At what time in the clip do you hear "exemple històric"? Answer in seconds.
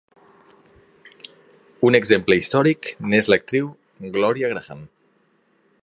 1.99-2.91